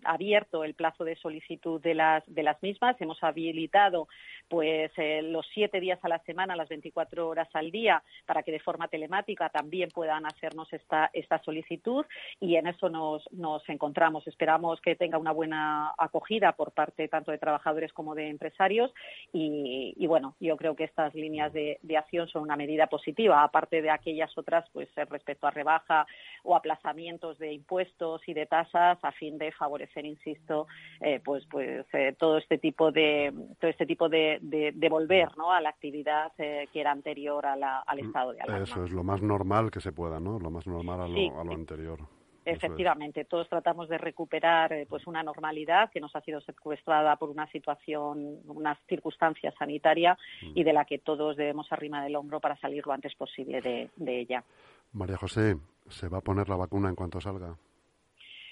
abierto 0.04 0.64
el 0.64 0.74
plazo 0.74 1.04
de 1.04 1.16
solicitud 1.16 1.80
de 1.80 1.94
las, 1.94 2.22
de 2.26 2.42
las 2.42 2.62
mismas. 2.62 3.00
Hemos 3.00 3.22
habilitado 3.22 4.08
pues 4.48 4.90
eh, 4.96 5.22
los 5.22 5.46
siete 5.52 5.80
días 5.80 5.98
a 6.02 6.08
la 6.08 6.18
semana, 6.20 6.56
las 6.56 6.68
24 6.68 7.28
horas 7.28 7.48
al 7.52 7.70
día, 7.70 8.02
para 8.26 8.42
que 8.42 8.52
de 8.52 8.60
forma 8.60 8.88
telemática 8.88 9.48
también 9.50 9.90
puedan 9.90 10.26
hacernos 10.26 10.72
esta, 10.72 11.10
solicitud 11.44 12.04
y 12.40 12.56
en 12.56 12.66
eso 12.66 12.88
nos, 12.88 13.30
nos 13.32 13.66
encontramos. 13.68 14.26
Esperamos 14.26 14.80
que 14.80 14.96
tenga 14.96 15.18
una 15.18 15.32
buena 15.32 15.94
acogida 15.96 16.52
por 16.52 16.72
parte 16.72 17.08
tanto 17.08 17.30
de 17.30 17.38
trabajadores 17.38 17.92
como 17.92 18.14
de 18.14 18.28
empresarios 18.28 18.92
y, 19.32 20.06
bueno, 20.06 20.34
yo 20.40 20.56
creo 20.56 20.74
que 20.74 20.84
estas 20.84 21.14
líneas 21.14 21.52
de, 21.52 21.78
de, 21.82 21.96
acción 21.96 22.28
son 22.28 22.42
una 22.42 22.56
medida 22.56 22.86
positiva, 22.86 23.42
aparte 23.42 23.82
de 23.82 23.90
aquellas 23.90 24.36
otras 24.36 24.68
pues 24.72 24.88
respecto 25.08 25.46
a 25.46 25.50
rebaja 25.50 26.06
o 26.42 26.56
aplazamientos 26.56 27.37
de 27.38 27.52
impuestos 27.52 28.20
y 28.26 28.34
de 28.34 28.46
tasas 28.46 28.98
a 29.02 29.12
fin 29.12 29.38
de 29.38 29.52
favorecer, 29.52 30.04
insisto, 30.04 30.66
eh, 31.00 31.20
pues 31.24 31.44
pues 31.50 31.86
eh, 31.92 32.14
todo 32.18 32.38
este 32.38 32.58
tipo 32.58 32.90
de 32.92 33.32
todo 33.60 33.70
este 33.70 33.86
tipo 33.86 34.08
de, 34.08 34.38
de, 34.40 34.88
volver 34.88 35.36
¿no? 35.36 35.52
a 35.52 35.60
la 35.60 35.68
actividad 35.68 36.32
eh, 36.38 36.68
que 36.72 36.80
era 36.80 36.92
anterior 36.92 37.46
a 37.46 37.56
la, 37.56 37.80
al 37.80 38.02
mm, 38.02 38.06
estado 38.06 38.32
de 38.32 38.40
alarma. 38.40 38.64
Eso 38.64 38.84
es 38.84 38.90
lo 38.90 39.04
más 39.04 39.22
normal 39.22 39.70
que 39.70 39.80
se 39.80 39.92
pueda, 39.92 40.18
¿no? 40.20 40.38
Lo 40.38 40.50
más 40.50 40.66
normal 40.66 41.00
a 41.00 41.08
lo, 41.08 41.40
a 41.40 41.44
lo 41.44 41.52
anterior. 41.52 42.00
Efectivamente, 42.44 43.26
todos 43.26 43.46
tratamos 43.46 43.90
de 43.90 43.98
recuperar 43.98 44.86
pues 44.88 45.06
una 45.06 45.22
normalidad 45.22 45.90
que 45.90 46.00
nos 46.00 46.16
ha 46.16 46.22
sido 46.22 46.40
secuestrada 46.40 47.16
por 47.16 47.28
una 47.28 47.46
situación, 47.50 48.38
una 48.46 48.74
circunstancia 48.88 49.52
sanitaria 49.58 50.16
mm. 50.42 50.52
y 50.54 50.64
de 50.64 50.72
la 50.72 50.86
que 50.86 50.98
todos 50.98 51.36
debemos 51.36 51.70
arrimar 51.70 52.06
el 52.06 52.16
hombro 52.16 52.40
para 52.40 52.56
salir 52.56 52.86
lo 52.86 52.94
antes 52.94 53.14
posible 53.16 53.60
de, 53.60 53.90
de 53.96 54.20
ella. 54.20 54.44
María 54.92 55.16
José, 55.16 55.58
¿Se 55.88 56.08
va 56.08 56.18
a 56.18 56.20
poner 56.22 56.48
la 56.48 56.56
vacuna 56.56 56.88
en 56.88 56.94
cuanto 56.94 57.20
salga? 57.20 57.56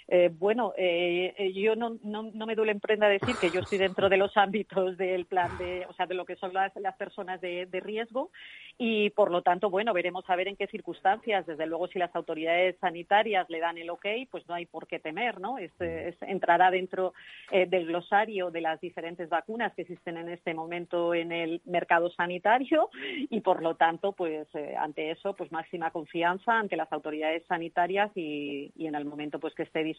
Eh, 0.08 0.30
bueno, 0.32 0.72
eh, 0.76 1.34
eh, 1.36 1.52
yo 1.52 1.74
no, 1.74 1.98
no, 2.04 2.46
me 2.46 2.54
duele 2.54 2.70
en 2.70 2.78
prenda 2.78 3.08
decir 3.08 3.34
que 3.40 3.50
yo 3.50 3.60
estoy 3.60 3.78
dentro 3.78 4.08
de 4.08 4.16
los 4.16 4.36
ámbitos 4.36 4.96
del 4.96 5.26
plan 5.26 5.58
de, 5.58 5.84
o 5.88 5.92
sea, 5.94 6.06
de 6.06 6.14
lo 6.14 6.24
que 6.24 6.36
son 6.36 6.54
las, 6.54 6.74
las 6.76 6.94
personas 6.96 7.40
de, 7.40 7.66
riesgo 7.76 8.30
y, 8.78 9.10
por 9.10 9.30
lo 9.30 9.42
tanto, 9.42 9.68
bueno, 9.68 9.92
veremos 9.92 10.24
a 10.28 10.36
ver 10.36 10.48
en 10.48 10.56
qué 10.56 10.66
circunstancias. 10.66 11.44
Desde 11.44 11.66
luego, 11.66 11.88
si 11.88 11.98
las 11.98 12.14
autoridades 12.14 12.76
sanitarias 12.80 13.48
le 13.50 13.60
dan 13.60 13.78
el 13.78 13.90
ok, 13.90 14.06
pues 14.30 14.46
no 14.48 14.54
hay 14.54 14.66
por 14.66 14.86
qué 14.86 14.98
temer, 14.98 15.40
¿no? 15.40 15.56
entrará 15.58 16.70
dentro 16.70 17.12
del 17.50 17.86
glosario 17.86 18.50
de 18.50 18.60
las 18.60 18.80
diferentes 18.80 19.28
vacunas 19.28 19.74
que 19.74 19.82
existen 19.82 20.16
en 20.16 20.28
este 20.28 20.54
momento 20.54 21.14
en 21.14 21.32
el 21.32 21.60
mercado 21.64 22.10
sanitario 22.10 22.88
y, 23.30 23.40
por 23.40 23.62
lo 23.62 23.74
tanto, 23.76 24.12
pues 24.12 24.48
ante 24.78 25.10
eso, 25.10 25.34
pues 25.34 25.52
máxima 25.52 25.90
confianza 25.90 26.58
ante 26.58 26.76
las 26.76 26.92
autoridades 26.92 27.44
sanitarias 27.46 28.10
y, 28.14 28.72
y 28.76 28.86
en 28.86 28.94
el 28.94 29.04
momento 29.04 29.38
pues 29.38 29.54
que 29.54 29.64
esté 29.64 29.82
disponible 29.82 29.95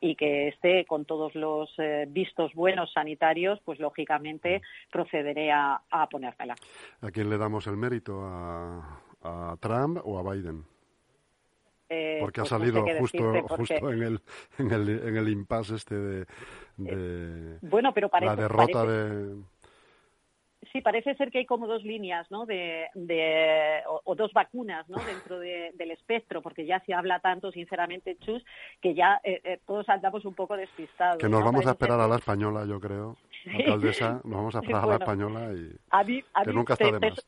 y 0.00 0.16
que 0.16 0.48
esté 0.48 0.84
con 0.84 1.04
todos 1.04 1.34
los 1.34 1.70
eh, 1.78 2.04
vistos 2.08 2.52
buenos 2.54 2.92
sanitarios, 2.92 3.60
pues 3.64 3.78
lógicamente 3.78 4.60
procederé 4.92 5.50
a, 5.50 5.80
a 5.90 6.08
ponérmela. 6.08 6.54
¿A 7.00 7.10
quién 7.10 7.30
le 7.30 7.38
damos 7.38 7.66
el 7.66 7.76
mérito? 7.76 8.20
¿A, 8.22 9.00
Trump 9.60 10.00
o 10.04 10.18
a 10.18 10.34
Biden? 10.34 10.64
Eh, 11.88 12.18
porque 12.20 12.40
ha 12.40 12.42
pues 12.42 12.50
salido 12.50 12.84
justo, 12.98 13.42
justo 13.48 13.90
en 13.90 14.02
el, 14.02 14.20
en 14.58 14.70
el, 14.70 14.88
en 14.88 15.16
el 15.16 15.28
impasse 15.30 15.76
este 15.76 15.94
de, 15.94 16.26
eh, 16.84 17.58
bueno, 17.62 17.94
pero 17.94 18.10
la 18.20 18.36
derrota 18.36 18.84
de 18.84 19.36
Sí, 20.74 20.80
parece 20.80 21.14
ser 21.14 21.30
que 21.30 21.38
hay 21.38 21.46
como 21.46 21.68
dos 21.68 21.84
líneas, 21.84 22.28
¿no? 22.32 22.46
De, 22.46 22.88
de 22.94 23.80
o, 23.86 24.14
dos 24.16 24.32
vacunas, 24.32 24.88
¿no? 24.88 24.96
Dentro 25.04 25.38
del 25.38 25.90
espectro, 25.92 26.42
porque 26.42 26.66
ya 26.66 26.80
se 26.80 26.92
habla 26.92 27.20
tanto, 27.20 27.52
sinceramente, 27.52 28.16
Chus, 28.18 28.44
que 28.80 28.92
ya 28.92 29.20
eh, 29.22 29.40
eh, 29.44 29.60
todos 29.68 29.88
andamos 29.88 30.24
un 30.24 30.34
poco 30.34 30.56
despistados. 30.56 31.18
Que 31.18 31.28
nos 31.28 31.44
vamos 31.44 31.64
a 31.68 31.70
esperar 31.70 32.00
a 32.00 32.08
la 32.08 32.16
española, 32.16 32.64
yo 32.66 32.80
creo. 32.80 33.16
Alcaldesa, 33.54 34.20
nos 34.24 34.34
vamos 34.34 34.56
a 34.56 34.58
esperar 34.58 34.82
a 34.82 34.86
la 34.86 34.96
española 34.96 35.52
y 35.52 36.44
que 36.44 36.52
nunca 36.52 36.72
está 36.72 36.90
de 36.90 37.10
más 37.10 37.24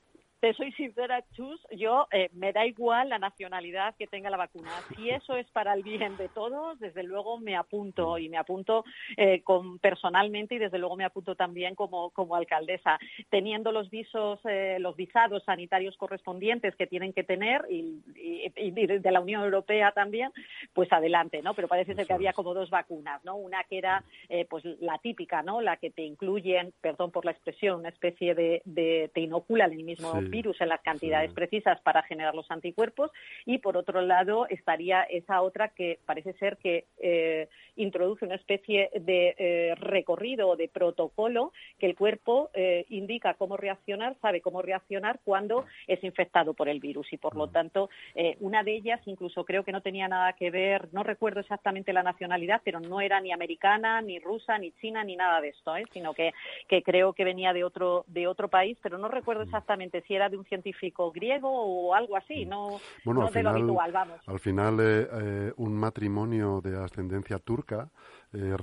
te 0.46 0.54
soy 0.54 0.70
sincera, 0.74 1.24
Chus, 1.32 1.60
yo 1.72 2.06
eh, 2.12 2.30
me 2.32 2.52
da 2.52 2.64
igual 2.64 3.08
la 3.08 3.18
nacionalidad 3.18 3.96
que 3.96 4.06
tenga 4.06 4.30
la 4.30 4.36
vacuna. 4.36 4.70
Si 4.94 5.10
eso 5.10 5.34
es 5.34 5.46
para 5.48 5.74
el 5.74 5.82
bien 5.82 6.16
de 6.16 6.28
todos, 6.28 6.78
desde 6.78 7.02
luego 7.02 7.38
me 7.38 7.56
apunto 7.56 8.16
y 8.16 8.28
me 8.28 8.36
apunto 8.36 8.84
eh, 9.16 9.42
con, 9.42 9.80
personalmente 9.80 10.54
y 10.54 10.58
desde 10.58 10.78
luego 10.78 10.94
me 10.94 11.04
apunto 11.04 11.34
también 11.34 11.74
como, 11.74 12.10
como 12.10 12.36
alcaldesa, 12.36 13.00
teniendo 13.28 13.72
los 13.72 13.90
visos, 13.90 14.38
eh, 14.44 14.76
los 14.78 14.94
visados 14.94 15.42
sanitarios 15.42 15.96
correspondientes 15.96 16.76
que 16.76 16.86
tienen 16.86 17.12
que 17.12 17.24
tener 17.24 17.66
y, 17.68 18.02
de 18.06 19.10
la 19.10 19.20
Unión 19.20 19.42
Europea 19.42 19.90
también, 19.90 20.30
pues 20.72 20.92
adelante, 20.92 21.42
¿no? 21.42 21.54
Pero 21.54 21.66
parece 21.66 21.96
ser 21.96 22.06
que 22.06 22.12
había 22.12 22.32
como 22.32 22.54
dos 22.54 22.70
vacunas, 22.70 23.24
¿no? 23.24 23.34
Una 23.34 23.64
que 23.64 23.78
era 23.78 24.04
pues 24.48 24.64
la 24.80 24.98
típica, 24.98 25.42
¿no? 25.42 25.60
La 25.60 25.76
que 25.76 25.90
te 25.90 26.02
incluyen, 26.02 26.72
perdón 26.80 27.10
por 27.10 27.24
la 27.24 27.32
expresión, 27.32 27.80
una 27.80 27.88
especie 27.88 28.34
de, 28.34 28.62
de 28.64 29.10
te 29.12 29.22
inocula 29.22 29.64
el 29.64 29.82
mismo 29.82 30.12
virus 30.36 30.60
en 30.60 30.68
las 30.68 30.82
cantidades 30.82 31.32
precisas 31.32 31.80
para 31.80 32.02
generar 32.02 32.34
los 32.34 32.50
anticuerpos 32.50 33.10
y 33.46 33.58
por 33.58 33.76
otro 33.76 34.02
lado 34.02 34.46
estaría 34.48 35.02
esa 35.04 35.40
otra 35.40 35.68
que 35.68 35.98
parece 36.04 36.34
ser 36.34 36.58
que 36.58 36.84
eh, 36.98 37.48
introduce 37.76 38.24
una 38.24 38.34
especie 38.34 38.90
de 39.00 39.34
eh, 39.38 39.74
recorrido 39.76 40.48
o 40.48 40.56
de 40.56 40.68
protocolo 40.68 41.52
que 41.78 41.86
el 41.86 41.94
cuerpo 41.94 42.50
eh, 42.52 42.84
indica 42.90 43.34
cómo 43.34 43.56
reaccionar, 43.56 44.16
sabe 44.20 44.40
cómo 44.40 44.60
reaccionar 44.60 45.20
cuando 45.24 45.64
es 45.86 46.02
infectado 46.04 46.52
por 46.52 46.68
el 46.68 46.80
virus 46.80 47.10
y 47.12 47.16
por 47.16 47.34
lo 47.34 47.46
mm. 47.46 47.52
tanto 47.52 47.88
una 48.40 48.62
de 48.62 48.74
ellas 48.74 49.00
incluso 49.06 49.44
creo 49.44 49.64
que 49.64 49.72
no 49.72 49.80
tenía 49.80 50.08
nada 50.08 50.32
que 50.34 50.50
ver, 50.50 50.88
no 50.92 51.02
recuerdo 51.02 51.40
exactamente 51.40 51.92
la 51.92 52.02
nacionalidad, 52.02 52.60
pero 52.64 52.80
no 52.80 53.00
era 53.00 53.20
ni 53.20 53.32
americana, 53.32 54.00
ni 54.00 54.18
rusa, 54.18 54.58
ni 54.58 54.72
china, 54.72 55.04
ni 55.04 55.16
nada 55.16 55.40
de 55.40 55.48
esto, 55.48 55.72
sino 55.92 56.14
que, 56.14 56.32
que 56.68 56.82
creo 56.82 57.12
que 57.12 57.24
venía 57.24 57.52
de 57.52 57.64
otro, 57.64 58.04
de 58.08 58.26
otro 58.26 58.48
país, 58.48 58.78
pero 58.82 58.98
no 58.98 59.08
recuerdo 59.08 59.42
mm. 59.42 59.48
exactamente 59.48 60.02
si 60.02 60.14
era 60.16 60.28
de 60.28 60.36
un 60.36 60.44
científico 60.44 61.12
griego 61.12 61.48
o 61.48 61.94
algo 61.94 62.16
así, 62.16 62.44
no, 62.44 62.80
bueno, 63.04 63.30
de 63.30 63.42
lo 63.42 63.50
habitual, 63.50 63.92
vamos. 63.92 64.20
Al 64.26 64.40
final, 64.40 64.80
eh, 64.80 65.08
eh, 65.12 65.52
un 65.56 65.76
matrimonio 65.76 66.60
de 66.60 66.76
ascendencia 66.82 67.38
turca, 67.38 67.90
eh, 68.32 68.56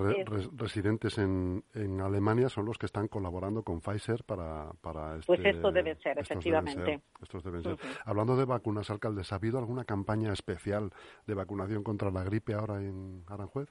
residentes 0.58 1.18
en, 1.18 1.64
en, 1.74 2.02
Alemania, 2.02 2.50
son 2.50 2.66
los 2.66 2.78
que 2.78 2.86
están 2.86 3.08
colaborando 3.08 3.64
con 3.64 3.82
Pfizer 3.82 4.24
para, 4.24 4.72
para 4.82 5.16
este, 5.16 5.28
Pues 5.28 5.46
esto 5.46 5.72
debe 5.72 5.96
ser, 5.96 6.20
efectivamente. 6.20 7.02
estos 7.22 7.44
deben 7.44 7.64
ser. 7.64 7.78
Hablando 8.06 8.36
de 8.36 8.46
vacunas, 8.46 8.90
alcalde, 8.90 9.24
¿ha 9.30 9.36
habido 9.36 9.58
alguna 9.58 9.86
campaña 9.86 10.34
especial 10.34 10.92
de 11.26 11.34
vacunación 11.34 11.84
contra 11.84 12.12
la 12.12 12.24
gripe 12.24 12.54
ahora 12.54 12.82
en 12.82 13.24
Aranjuez? 13.28 13.70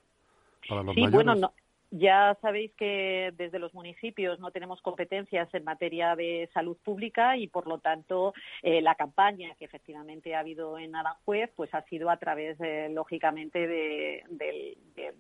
Para 0.69 0.83
los 0.83 0.95
sí, 0.95 1.07
bueno, 1.09 1.35
no, 1.35 1.53
ya 1.93 2.39
sabéis 2.41 2.73
que 2.73 3.35
desde 3.37 3.59
los 3.59 3.75
municipios 3.75 4.41
no 4.41 4.51
tenemos 4.51 4.81
competencias 4.81 5.53
en 5.53 5.63
materia 5.63 6.17
de 6.17 6.49
salud 6.55 6.79
pública 6.83 7.37
y, 7.37 7.49
por 7.49 7.67
lo 7.67 7.79
tanto, 7.79 8.33
eh, 8.63 8.81
la 8.81 8.95
campaña 8.95 9.55
que 9.59 9.67
efectivamente 9.67 10.35
ha 10.35 10.41
habido 10.41 10.79
en 10.79 10.97
Aranjuez 10.97 11.51
pues 11.55 11.73
ha 11.75 11.83
sido 11.83 12.09
a 12.09 12.17
través, 12.17 12.57
lógicamente, 12.91 13.67
de, 13.67 14.25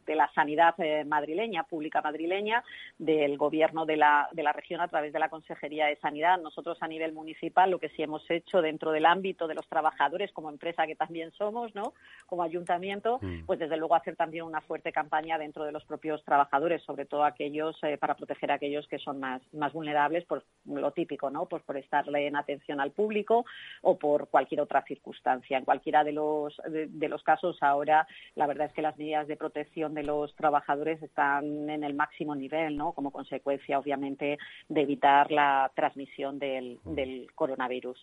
la 0.06 0.32
sanidad 0.34 0.74
eh, 0.78 1.04
madrileña, 1.04 1.64
pública 1.64 2.00
madrileña, 2.00 2.64
del 2.98 3.36
gobierno 3.36 3.84
de 3.84 3.98
la, 3.98 4.28
de 4.32 4.42
la 4.42 4.52
región 4.52 4.80
a 4.80 4.88
través 4.88 5.12
de 5.12 5.18
la 5.18 5.28
Consejería 5.28 5.86
de 5.86 5.96
Sanidad. 5.96 6.40
Nosotros, 6.40 6.78
a 6.80 6.88
nivel 6.88 7.12
municipal, 7.12 7.70
lo 7.70 7.80
que 7.80 7.90
sí 7.90 8.02
hemos 8.02 8.28
hecho 8.30 8.62
dentro 8.62 8.92
del 8.92 9.04
ámbito 9.04 9.46
de 9.46 9.54
los 9.54 9.68
trabajadores, 9.68 10.32
como 10.32 10.48
empresa 10.48 10.86
que 10.86 10.96
también 10.96 11.32
somos, 11.32 11.74
¿no? 11.74 11.92
como 12.26 12.42
ayuntamiento, 12.42 13.18
mm. 13.20 13.44
pues 13.44 13.58
desde 13.58 13.76
luego 13.76 13.94
hacer 13.94 14.16
también 14.16 14.44
una 14.44 14.62
fuerte 14.62 14.90
campaña 14.90 15.36
dentro 15.36 15.64
de 15.64 15.72
los 15.72 15.84
propios 15.84 16.24
trabajadores 16.24 16.61
sobre 16.84 17.06
todo 17.06 17.24
aquellos 17.24 17.76
eh, 17.82 17.98
para 17.98 18.14
proteger 18.14 18.50
a 18.50 18.54
aquellos 18.54 18.86
que 18.88 18.98
son 18.98 19.20
más, 19.20 19.42
más 19.52 19.72
vulnerables 19.72 20.24
por 20.24 20.44
lo 20.64 20.90
típico, 20.92 21.30
¿no? 21.30 21.46
Pues 21.46 21.62
por 21.62 21.76
estarle 21.76 22.26
en 22.26 22.36
atención 22.36 22.80
al 22.80 22.92
público 22.92 23.44
o 23.82 23.98
por 23.98 24.28
cualquier 24.28 24.60
otra 24.60 24.82
circunstancia. 24.82 25.58
En 25.58 25.64
cualquiera 25.64 26.04
de 26.04 26.12
los, 26.12 26.60
de, 26.68 27.08
los 27.08 27.22
casos 27.22 27.58
ahora 27.60 28.06
la 28.34 28.46
verdad 28.46 28.66
es 28.66 28.72
que 28.72 28.82
las 28.82 28.96
medidas 28.96 29.26
de 29.26 29.36
protección 29.36 29.94
de 29.94 30.04
los 30.04 30.34
trabajadores 30.36 31.02
están 31.02 31.68
en 31.68 31.84
el 31.84 31.94
máximo 31.94 32.34
nivel, 32.34 32.76
¿no? 32.76 32.92
Como 32.92 33.10
consecuencia, 33.10 33.78
obviamente, 33.78 34.38
de 34.68 34.80
evitar 34.80 35.30
la 35.30 35.70
transmisión 35.74 36.38
del, 36.38 36.78
del 36.84 37.30
coronavirus. 37.34 37.98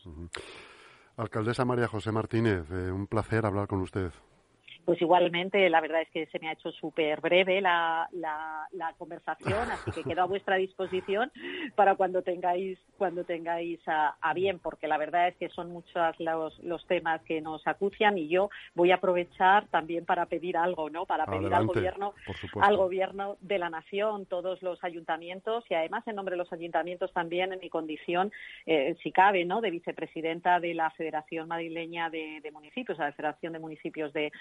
Alcaldesa 1.18 1.66
María 1.66 1.88
José 1.88 2.12
Martínez, 2.12 2.70
eh, 2.72 2.92
un 2.92 3.08
placer 3.08 3.46
hablar 3.46 3.68
con 3.68 3.82
usted. 3.82 4.12
Pues 4.90 5.04
igualmente, 5.04 5.70
la 5.70 5.82
verdad 5.82 6.02
es 6.02 6.10
que 6.10 6.26
se 6.32 6.40
me 6.40 6.50
ha 6.50 6.54
hecho 6.54 6.72
súper 6.72 7.22
breve 7.22 7.62
la, 7.62 8.10
la, 8.12 8.96
conversación, 8.98 9.70
así 9.70 9.92
que 9.92 10.04
quedo 10.04 10.24
a 10.24 10.26
vuestra 10.26 10.56
disposición 10.56 11.32
para 11.76 11.94
cuando 11.94 12.24
tengáis, 12.24 12.80
cuando 12.98 13.24
tengáis 13.24 13.80
a, 13.86 14.34
bien, 14.34 14.58
porque 14.58 14.88
la 14.88 14.98
verdad 14.98 15.28
es 15.28 15.36
que 15.36 15.50
son 15.50 15.72
muchos 15.72 16.20
los, 16.20 16.58
los 16.64 16.84
temas 16.88 17.22
que 17.22 17.40
nos 17.40 17.68
acucian 17.68 18.18
y 18.18 18.30
yo 18.30 18.50
voy 18.74 18.90
a 18.90 18.96
aprovechar 18.96 19.68
también 19.68 20.06
para 20.06 20.26
pedir 20.26 20.58
algo, 20.58 20.90
¿no? 20.90 21.06
Para 21.06 21.28
pedir 21.28 21.54
al 21.54 21.68
gobierno, 21.68 22.16
al 22.60 22.76
gobierno 22.76 23.38
de 23.42 23.60
la 23.60 23.70
nación, 23.70 24.26
todos 24.26 24.60
los 24.64 24.84
ayuntamientos 24.84 25.66
y 25.70 25.76
además 25.76 26.08
en 26.08 26.16
nombre 26.16 26.34
de 26.34 26.38
los 26.38 26.52
ayuntamientos 26.52 27.14
también 27.14 27.54
en 27.54 27.60
mi 27.60 27.70
condición, 27.70 28.32
eh, 28.66 28.96
si 29.04 29.12
cabe, 29.12 29.46
¿no? 29.46 29.62
De 29.62 29.70
vicepresidenta 29.70 30.60
de 30.60 30.74
la 30.74 30.90
Federación 30.90 31.48
Madrileña 31.48 32.10
de, 32.10 32.42
Municipios, 32.52 32.98
la 32.98 33.12
Federación 33.12 33.54
de 33.54 33.60
Municipios 33.60 34.12
de, 34.14 34.32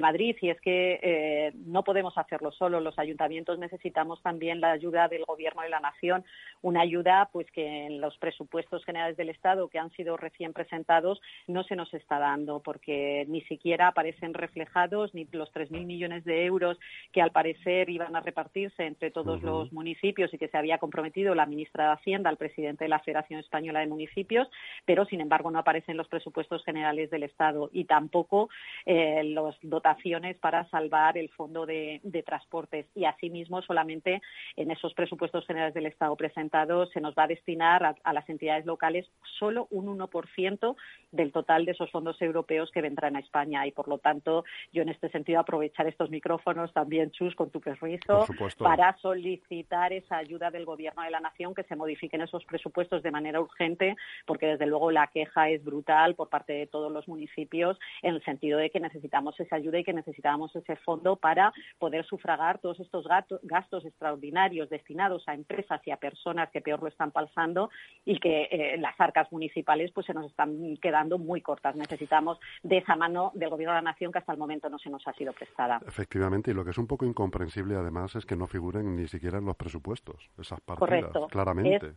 Madrid. 0.00 0.36
Y 0.40 0.50
es 0.50 0.60
que 0.60 1.00
eh, 1.02 1.52
no 1.66 1.82
podemos 1.84 2.16
hacerlo 2.18 2.52
solo. 2.52 2.80
Los 2.80 2.98
ayuntamientos 2.98 3.58
necesitamos 3.58 4.22
también 4.22 4.60
la 4.60 4.72
ayuda 4.72 5.08
del 5.08 5.24
gobierno 5.24 5.62
de 5.62 5.68
la 5.68 5.80
nación, 5.80 6.24
una 6.62 6.80
ayuda 6.82 7.28
pues 7.32 7.50
que 7.50 7.86
en 7.86 8.00
los 8.00 8.16
presupuestos 8.18 8.84
generales 8.84 9.16
del 9.16 9.28
Estado 9.28 9.68
que 9.68 9.78
han 9.78 9.90
sido 9.92 10.16
recién 10.16 10.52
presentados 10.52 11.20
no 11.46 11.64
se 11.64 11.76
nos 11.76 11.92
está 11.94 12.18
dando 12.18 12.60
porque 12.60 13.24
ni 13.28 13.42
siquiera 13.42 13.88
aparecen 13.88 14.34
reflejados 14.34 15.14
ni 15.14 15.26
los 15.32 15.52
3.000 15.52 15.84
millones 15.84 16.24
de 16.24 16.44
euros 16.44 16.78
que 17.12 17.22
al 17.22 17.32
parecer 17.32 17.90
iban 17.90 18.16
a 18.16 18.20
repartirse 18.20 18.84
entre 18.84 19.10
todos 19.10 19.42
los 19.42 19.72
municipios 19.72 20.32
y 20.32 20.38
que 20.38 20.48
se 20.48 20.56
había 20.56 20.78
comprometido 20.78 21.34
la 21.34 21.46
ministra 21.46 21.86
de 21.86 21.92
Hacienda, 21.92 22.30
el 22.30 22.36
presidente 22.36 22.84
de 22.84 22.88
la 22.88 23.00
Federación 23.00 23.40
Española 23.40 23.80
de 23.80 23.86
Municipios, 23.86 24.48
pero 24.84 25.04
sin 25.06 25.20
embargo 25.20 25.50
no 25.50 25.58
aparecen 25.58 25.96
los 25.96 26.08
presupuestos 26.08 26.64
generales 26.64 27.10
del 27.10 27.22
Estado 27.22 27.70
y 27.72 27.84
tampoco 27.84 28.48
eh, 28.84 29.22
las 29.24 29.56
dotaciones 29.76 30.38
para 30.38 30.68
salvar 30.70 31.18
el 31.18 31.28
fondo 31.28 31.66
de, 31.66 32.00
transportes. 32.24 32.86
Y 32.94 33.04
asimismo, 33.04 33.60
solamente 33.62 34.22
en 34.56 34.70
esos 34.70 34.94
presupuestos 34.94 35.46
generales 35.46 35.74
del 35.74 35.86
Estado 35.86 36.16
presentados 36.16 36.90
se 36.92 37.00
nos 37.00 37.14
va 37.14 37.24
a 37.24 37.26
destinar 37.28 37.96
a, 38.02 38.12
las 38.12 38.28
entidades 38.28 38.64
locales 38.64 39.06
solo 39.38 39.68
un 39.70 39.86
1% 39.86 40.76
del 41.12 41.30
total 41.30 41.66
de 41.66 41.72
esos 41.72 41.90
fondos 41.90 42.20
europeos 42.22 42.70
que 42.70 42.80
vendrán 42.80 43.16
a 43.16 43.20
España. 43.20 43.66
Y 43.66 43.72
por 43.72 43.86
lo 43.86 43.98
tanto, 43.98 44.44
yo 44.72 44.82
en 44.82 44.88
este 44.88 45.10
sentido 45.10 45.40
aprovechar 45.40 45.86
estos 45.86 46.08
micrófonos 46.08 46.72
también, 46.72 47.10
Chus, 47.10 47.34
con 47.34 47.50
tu 47.50 47.60
permiso, 47.60 48.26
para 48.58 48.96
solicitar 48.96 49.92
esa 49.92 50.16
ayuda 50.16 50.50
del 50.50 50.64
Gobierno 50.64 51.02
de 51.02 51.10
la 51.10 51.20
Nación 51.20 51.54
que 51.54 51.64
se 51.64 51.76
modifiquen 51.76 52.22
esos 52.22 52.44
presupuestos 52.46 53.02
de 53.02 53.10
manera 53.10 53.40
urgente, 53.40 53.94
porque 54.24 54.46
desde 54.46 54.66
luego 54.66 54.90
la 54.90 55.08
queja 55.08 55.50
es 55.50 55.62
brutal 55.62 56.14
por 56.14 56.30
parte 56.30 56.54
de 56.54 56.66
todos 56.66 56.90
los 56.90 57.06
municipios 57.06 57.78
en 58.02 58.14
el 58.14 58.24
sentido 58.24 58.58
de 58.58 58.70
que 58.70 58.80
necesitamos 58.80 59.38
esa 59.40 59.56
ayuda 59.56 59.65
y 59.74 59.84
que 59.84 59.92
necesitamos 59.92 60.54
ese 60.54 60.76
fondo 60.76 61.16
para 61.16 61.52
poder 61.78 62.04
sufragar 62.06 62.58
todos 62.58 62.78
estos 62.80 63.06
gastos 63.42 63.84
extraordinarios 63.84 64.68
destinados 64.70 65.24
a 65.26 65.34
empresas 65.34 65.80
y 65.84 65.90
a 65.90 65.96
personas 65.96 66.50
que 66.50 66.60
peor 66.60 66.82
lo 66.82 66.88
están 66.88 67.10
pasando 67.10 67.70
y 68.04 68.18
que 68.18 68.48
eh, 68.50 68.76
las 68.78 68.98
arcas 69.00 69.30
municipales 69.32 69.90
pues 69.92 70.06
se 70.06 70.14
nos 70.14 70.26
están 70.26 70.76
quedando 70.80 71.18
muy 71.18 71.40
cortas. 71.40 71.76
Necesitamos 71.76 72.38
de 72.62 72.78
esa 72.78 72.96
mano 72.96 73.32
del 73.34 73.50
Gobierno 73.50 73.74
de 73.74 73.82
la 73.82 73.90
Nación 73.90 74.12
que 74.12 74.18
hasta 74.18 74.32
el 74.32 74.38
momento 74.38 74.68
no 74.68 74.78
se 74.78 74.90
nos 74.90 75.06
ha 75.06 75.12
sido 75.14 75.32
prestada. 75.32 75.80
Efectivamente, 75.86 76.50
y 76.50 76.54
lo 76.54 76.64
que 76.64 76.70
es 76.70 76.78
un 76.78 76.86
poco 76.86 77.04
incomprensible 77.04 77.74
además 77.74 78.14
es 78.14 78.26
que 78.26 78.36
no 78.36 78.46
figuren 78.46 78.96
ni 78.96 79.08
siquiera 79.08 79.38
en 79.38 79.44
los 79.44 79.56
presupuestos 79.56 80.30
esas 80.38 80.60
partidas, 80.60 80.78
Correcto. 80.78 81.28
claramente 81.28 81.76
es 81.86 81.94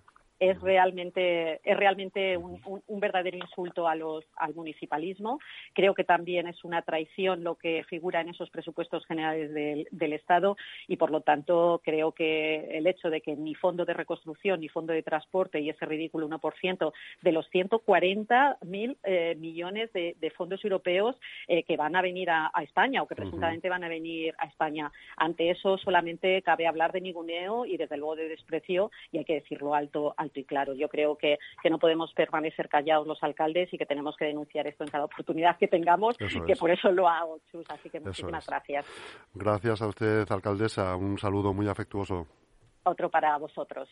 realmente 0.61 1.59
es 1.63 1.77
realmente 1.77 2.37
un, 2.37 2.59
verdadero 2.99 3.37
insulto 3.37 3.87
a 3.87 3.95
los, 3.95 4.25
al 4.35 4.53
municipalismo. 4.53 5.39
Creo 5.73 5.93
que 5.93 6.03
también 6.03 6.47
es 6.47 6.63
una 6.63 6.81
traición 6.81 7.43
lo 7.43 7.55
que 7.55 7.83
figura 7.85 8.21
en 8.21 8.29
esos 8.29 8.49
presupuestos 8.49 9.05
generales 9.05 9.53
del, 9.53 10.09
Estado 10.09 10.57
y, 10.87 10.97
por 10.97 11.11
lo 11.11 11.21
tanto, 11.21 11.81
creo 11.83 12.11
que 12.13 12.77
el 12.77 12.87
hecho 12.87 13.09
de 13.09 13.21
que 13.21 13.35
ni 13.35 13.53
fondo 13.53 13.85
de 13.85 13.93
reconstrucción 13.93 14.59
ni 14.59 14.69
fondo 14.69 14.91
de 14.91 15.03
transporte 15.03 15.59
y 15.59 15.69
ese 15.69 15.85
ridículo 15.85 16.27
1% 16.27 16.91
de 17.21 17.31
los 17.31 17.49
140.000 17.51 18.97
eh, 19.03 19.35
millones 19.37 19.93
de, 19.93 20.33
fondos 20.35 20.63
europeos 20.63 21.15
eh, 21.47 21.63
que 21.63 21.77
van 21.77 21.95
a 21.95 22.01
venir 22.01 22.29
a, 22.31 22.51
España 22.63 23.01
o 23.03 23.07
que 23.07 23.15
presuntamente 23.15 23.69
van 23.69 23.83
a 23.83 23.87
venir 23.87 24.33
a 24.37 24.47
España. 24.47 24.91
Ante 25.15 25.49
eso 25.51 25.77
solamente 25.77 26.41
cabe 26.41 26.67
hablar 26.67 26.91
de 26.91 27.01
ninguneo 27.01 27.65
y, 27.65 27.77
desde 27.77 27.97
luego, 27.97 28.15
de 28.15 28.29
desprecio 28.29 28.91
y 29.11 29.19
hay 29.19 29.25
que 29.25 29.35
decirlo 29.35 29.75
alto 29.75 30.13
y 30.35 30.43
claro. 30.43 30.73
Yo 30.73 30.87
creo 30.89 31.17
que, 31.17 31.37
que, 31.61 31.69
no 31.69 31.79
podemos 31.79 32.13
permanecer 32.13 32.69
callados 32.69 33.07
los 33.07 33.21
alcaldes 33.23 33.73
y 33.73 33.77
que 33.77 33.85
tenemos 33.85 34.15
que 34.17 34.25
denunciar 34.25 34.67
esto 34.67 34.83
en 34.83 34.89
cada 34.89 35.05
oportunidad 35.05 35.57
que 35.57 35.67
tengamos, 35.67 36.17
que 36.17 36.55
por 36.55 36.71
eso 36.71 36.91
lo 36.91 37.07
hago, 37.07 37.39
Chus. 37.51 37.65
Así 37.69 37.89
que 37.89 37.99
muchísimas 37.99 38.45
gracias. 38.47 38.85
Gracias 39.33 39.81
a 39.81 39.87
usted, 39.87 40.25
alcaldesa. 40.29 40.95
Un 40.95 41.17
saludo 41.17 41.53
muy 41.53 41.67
afectuoso. 41.67 42.27
Otro 42.83 43.09
para 43.09 43.37
vosotros. 43.37 43.89